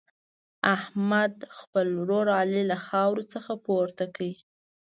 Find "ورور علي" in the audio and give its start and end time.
2.01-2.61